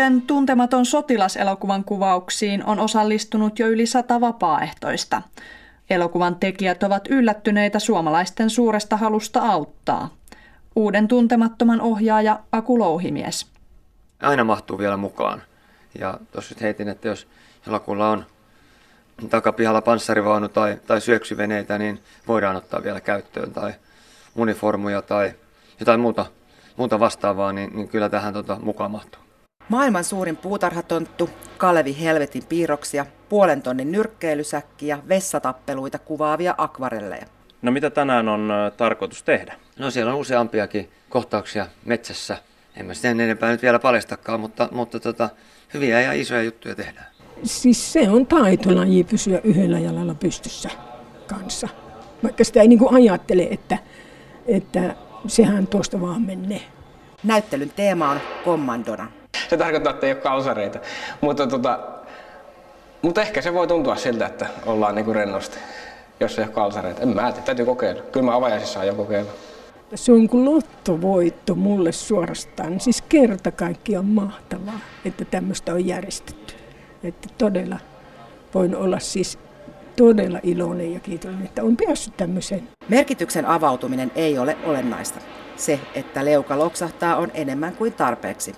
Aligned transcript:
Uuden 0.00 0.22
tuntematon 0.22 0.86
sotilaselokuvan 0.86 1.84
kuvauksiin 1.84 2.64
on 2.64 2.78
osallistunut 2.78 3.58
jo 3.58 3.68
yli 3.68 3.86
sata 3.86 4.20
vapaaehtoista. 4.20 5.22
Elokuvan 5.90 6.36
tekijät 6.36 6.82
ovat 6.82 7.08
yllättyneitä 7.08 7.78
suomalaisten 7.78 8.50
suuresta 8.50 8.96
halusta 8.96 9.40
auttaa. 9.40 10.14
Uuden 10.76 11.08
tuntemattoman 11.08 11.80
ohjaaja 11.80 12.40
Aku 12.52 12.78
Louhimies. 12.78 13.46
Aina 14.22 14.44
mahtuu 14.44 14.78
vielä 14.78 14.96
mukaan. 14.96 15.42
Ja 15.98 16.18
tuossa 16.32 16.54
heitin, 16.60 16.88
että 16.88 17.08
jos 17.08 17.26
elokuulla 17.68 18.10
on 18.10 18.26
takapihalla 19.30 19.82
panssarivaunu 19.82 20.48
tai, 20.48 20.76
tai 20.86 21.00
syöksyveneitä, 21.00 21.78
niin 21.78 22.02
voidaan 22.28 22.56
ottaa 22.56 22.82
vielä 22.82 23.00
käyttöön. 23.00 23.52
Tai 23.52 23.74
uniformuja 24.36 25.02
tai 25.02 25.34
jotain 25.80 26.00
muuta, 26.00 26.26
muuta 26.76 27.00
vastaavaa, 27.00 27.52
niin, 27.52 27.76
niin 27.76 27.88
kyllä 27.88 28.08
tähän 28.08 28.34
tota, 28.34 28.58
mukaan 28.62 28.90
mahtuu. 28.90 29.29
Maailman 29.70 30.04
suurin 30.04 30.36
puutarhatonttu, 30.36 31.30
Kalevi 31.58 32.00
Helvetin 32.00 32.42
piirroksia, 32.48 33.06
puolen 33.28 33.62
tonnin 33.62 33.92
nyrkkeilysäkki 33.92 34.86
ja 34.86 34.98
vessatappeluita 35.08 35.98
kuvaavia 35.98 36.54
akvarelleja. 36.58 37.26
No 37.62 37.72
mitä 37.72 37.90
tänään 37.90 38.28
on 38.28 38.52
tarkoitus 38.76 39.22
tehdä? 39.22 39.54
No 39.78 39.90
siellä 39.90 40.12
on 40.12 40.18
useampiakin 40.18 40.90
kohtauksia 41.08 41.66
metsässä. 41.84 42.36
En 42.76 42.86
mä 42.86 42.94
sitä 42.94 43.10
enempää 43.10 43.50
nyt 43.50 43.62
vielä 43.62 43.78
paljastakaan, 43.78 44.40
mutta, 44.40 44.68
mutta 44.72 45.00
tota, 45.00 45.30
hyviä 45.74 46.00
ja 46.00 46.12
isoja 46.12 46.42
juttuja 46.42 46.74
tehdään. 46.74 47.06
Siis 47.42 47.92
se 47.92 48.10
on 48.10 48.26
taitolaji 48.26 49.04
pysyä 49.04 49.40
yhdellä 49.44 49.78
jalalla 49.78 50.14
pystyssä 50.14 50.70
kanssa. 51.26 51.68
Vaikka 52.22 52.44
sitä 52.44 52.60
ei 52.60 52.68
niin 52.68 52.78
kuin 52.78 52.94
ajattele, 52.94 53.48
että, 53.50 53.78
että 54.46 54.96
sehän 55.26 55.66
tuosta 55.66 56.00
vaan 56.00 56.22
menee. 56.22 56.62
Näyttelyn 57.24 57.72
teema 57.76 58.10
on 58.10 58.20
kommandona. 58.44 59.19
Se 59.50 59.56
tarkoittaa, 59.56 59.92
että 59.92 60.06
ei 60.06 60.12
ole 60.12 60.20
kalsareita. 60.20 60.78
Mutta, 61.20 61.46
tota, 61.46 61.78
mutta 63.02 63.22
ehkä 63.22 63.42
se 63.42 63.54
voi 63.54 63.66
tuntua 63.66 63.96
siltä, 63.96 64.26
että 64.26 64.46
ollaan 64.66 64.94
niin 64.94 65.04
kuin 65.04 65.14
rennosti, 65.14 65.58
jos 66.20 66.38
ei 66.38 66.44
ole 66.44 66.52
kalsareita. 66.52 67.02
En 67.02 67.08
mä 67.08 67.32
tiedä, 67.32 67.46
täytyy 67.46 67.64
kokeilla. 67.64 68.02
Kyllä 68.02 68.26
mä 68.26 68.36
avajaisissa 68.36 68.80
aion 68.80 68.96
kokeilla. 68.96 69.30
Se 69.94 70.12
on 70.12 70.28
kuin 70.28 70.44
lottovoitto 70.44 71.54
mulle 71.54 71.92
suorastaan. 71.92 72.80
Siis 72.80 73.02
kerta 73.02 73.50
kaikkiaan 73.50 74.04
mahtavaa, 74.04 74.80
että 75.04 75.24
tämmöistä 75.24 75.72
on 75.72 75.86
järjestetty. 75.86 76.54
Että 77.04 77.28
todella 77.38 77.78
voin 78.54 78.76
olla 78.76 78.98
siis 78.98 79.38
todella 79.96 80.40
iloinen 80.42 80.94
ja 80.94 81.00
kiitollinen, 81.00 81.46
että 81.46 81.62
on 81.62 81.76
päässyt 81.76 82.16
tämmöiseen. 82.16 82.68
Merkityksen 82.88 83.46
avautuminen 83.46 84.12
ei 84.14 84.38
ole 84.38 84.56
olennaista. 84.64 85.18
Se, 85.56 85.80
että 85.94 86.24
leuka 86.24 86.58
loksahtaa, 86.58 87.16
on 87.16 87.30
enemmän 87.34 87.76
kuin 87.76 87.92
tarpeeksi. 87.92 88.54